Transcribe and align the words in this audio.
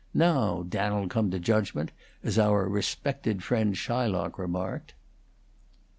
Now, 0.15 0.63
Dan'el, 0.63 1.07
come 1.09 1.29
to 1.29 1.37
judgment, 1.37 1.91
as 2.23 2.39
our 2.39 2.67
respected 2.67 3.43
friend 3.43 3.75
Shylock 3.77 4.39
remarked." 4.39 4.95